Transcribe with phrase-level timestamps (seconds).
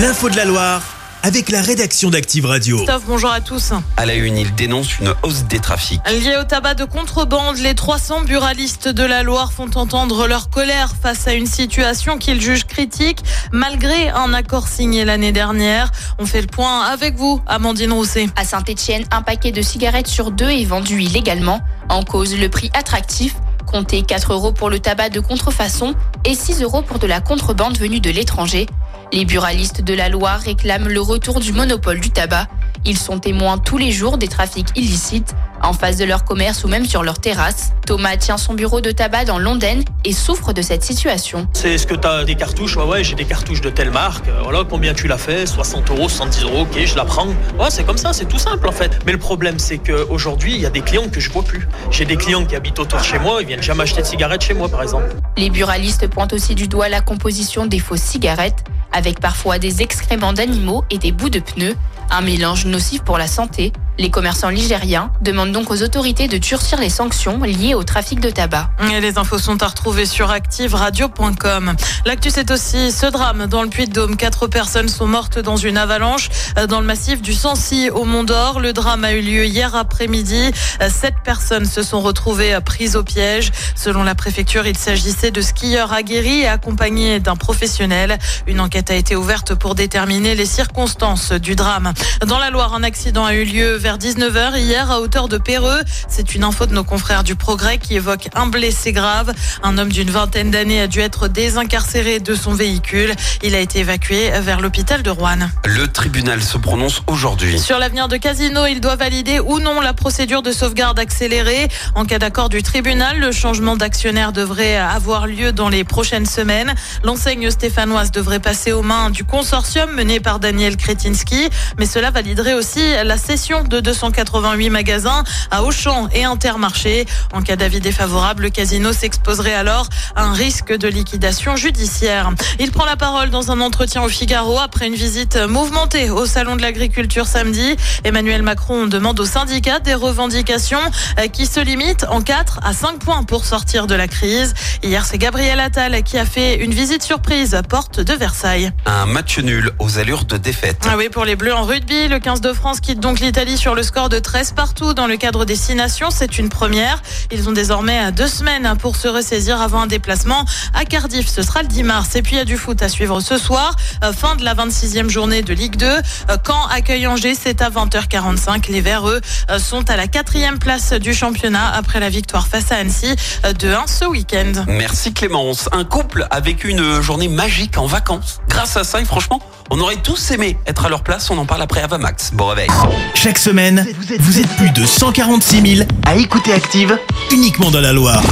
[0.00, 0.82] L'info de la Loire
[1.22, 2.76] avec la rédaction d'Active Radio.
[2.76, 3.72] Christophe, bonjour à tous.
[3.98, 6.00] À la une, il dénonce une hausse des trafics.
[6.08, 10.94] Lié au tabac de contrebande, les 300 buralistes de la Loire font entendre leur colère
[11.02, 13.18] face à une situation qu'ils jugent critique,
[13.52, 15.90] malgré un accord signé l'année dernière.
[16.18, 18.28] On fait le point avec vous, Amandine Rousset.
[18.36, 21.60] À Saint-Etienne, un paquet de cigarettes sur deux est vendu illégalement.
[21.90, 23.34] En cause, le prix attractif.
[23.66, 25.94] Comptez 4 euros pour le tabac de contrefaçon
[26.24, 28.66] et 6 euros pour de la contrebande venue de l'étranger.
[29.12, 32.46] Les buralistes de la Loire réclament le retour du monopole du tabac.
[32.84, 36.68] Ils sont témoins tous les jours des trafics illicites, en face de leur commerce ou
[36.68, 37.72] même sur leur terrasse.
[37.84, 41.48] Thomas tient son bureau de tabac dans Londaine et souffre de cette situation.
[41.52, 42.76] C'est ce que tu as des cartouches?
[42.76, 44.28] Ouais, ouais, j'ai des cartouches de telle marque.
[44.28, 47.26] Euh, Voilà, combien tu l'as fait 60 euros, 70 euros, ok, je la prends.
[47.58, 49.00] Ouais, c'est comme ça, c'est tout simple en fait.
[49.04, 51.66] Mais le problème, c'est qu'aujourd'hui, il y a des clients que je vois plus.
[51.90, 54.42] J'ai des clients qui habitent autour de chez moi, ils viennent jamais acheter de cigarettes
[54.42, 55.08] chez moi, par exemple.
[55.36, 60.32] Les buralistes pointent aussi du doigt la composition des fausses cigarettes, avec parfois des excréments
[60.32, 61.76] d'animaux et des bouts de pneus,
[62.10, 63.72] un mélange nocif pour la santé.
[64.00, 68.30] Les commerçants ligériens demandent donc aux autorités de durcir les sanctions liées au trafic de
[68.30, 68.70] tabac.
[68.98, 71.74] Les infos sont à retrouver sur activeradio.com.
[72.06, 74.16] L'actu, c'est aussi ce drame dans le Puy-de-Dôme.
[74.16, 78.24] Quatre personnes sont mortes dans une avalanche euh, dans le massif du Sancy au Mont
[78.24, 78.60] d'Or.
[78.60, 80.50] Le drame a eu lieu hier après-midi.
[80.80, 83.52] Euh, Sept personnes se sont retrouvées euh, prises au piège.
[83.74, 88.16] Selon la préfecture, il s'agissait de skieurs aguerris et accompagnés d'un professionnel.
[88.46, 91.92] Une enquête a été ouverte pour déterminer les circonstances du drame.
[92.26, 95.80] Dans la Loire, un accident a eu lieu vers 19h hier à hauteur de Péreux.
[96.08, 99.32] C'est une info de nos confrères du Progrès qui évoque un blessé grave.
[99.62, 103.12] Un homme d'une vingtaine d'années a dû être désincarcéré de son véhicule.
[103.42, 105.38] Il a été évacué vers l'hôpital de Rouen.
[105.64, 107.58] Le tribunal se prononce aujourd'hui.
[107.58, 111.68] Sur l'avenir de Casino, il doit valider ou non la procédure de sauvegarde accélérée.
[111.94, 116.74] En cas d'accord du tribunal, le changement d'actionnaire devrait avoir lieu dans les prochaines semaines.
[117.04, 122.54] L'enseigne stéphanoise devrait passer aux mains du consortium mené par Daniel Kretinsky, mais cela validerait
[122.54, 127.06] aussi la cession de 288 magasins à Auchan et Intermarché.
[127.32, 132.30] En cas d'avis défavorable, le casino s'exposerait alors à un risque de liquidation judiciaire.
[132.58, 136.56] Il prend la parole dans un entretien au Figaro après une visite mouvementée au Salon
[136.56, 137.76] de l'Agriculture samedi.
[138.04, 140.78] Emmanuel Macron demande aux syndicats des revendications
[141.18, 144.54] euh, qui se limitent en 4 à 5 points pour sortir de la crise.
[144.82, 148.72] Hier, c'est Gabriel Attal qui a fait une visite surprise à porte de Versailles.
[148.86, 150.86] Un match nul aux allures de défaite.
[150.88, 153.74] Ah oui, pour les Bleus en rugby, le 15 de France quitte donc l'Italie sur
[153.74, 156.10] le score de 13 partout dans le cadre des six nations.
[156.10, 157.02] C'est une première.
[157.30, 161.28] Ils ont désormais deux semaines pour se ressaisir avant un déplacement à Cardiff.
[161.28, 162.16] Ce sera le 10 mars.
[162.16, 163.76] Et puis il y a du foot à suivre ce soir.
[164.02, 165.86] Euh, Fin de la 26e journée de Ligue 2.
[165.86, 166.00] Euh,
[166.46, 168.70] Caen accueille Angers, c'est à 20h45.
[168.70, 169.20] Les Verts, euh,
[169.58, 173.14] sont à la quatrième place du championnat après la victoire face à Annecy
[173.58, 174.52] de 1 ce week-end.
[174.68, 175.68] Merci Clémence.
[175.72, 178.40] Un couple a vécu une journée magique en vacances.
[178.48, 179.40] Grâce à ça, et franchement,
[179.70, 181.30] on aurait tous aimé être à leur place.
[181.30, 182.32] On en parle après Avamax.
[182.34, 182.68] Bon réveil.
[183.14, 183.86] Chaque semaine,
[184.18, 186.98] vous êtes plus de 146 000 à écouter Active
[187.30, 188.22] uniquement dans la Loire.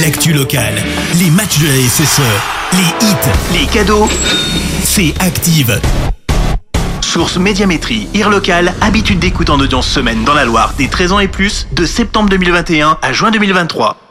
[0.00, 0.74] L'actu locale,
[1.18, 2.20] les matchs de la SSE,
[2.72, 4.08] les hits, les cadeaux,
[4.84, 5.80] c'est Active.
[7.00, 11.20] Source Médiamétrie, IR local, habitude d'écoute en audience semaine dans la Loire des 13 ans
[11.20, 14.05] et plus, de septembre 2021 à juin 2023.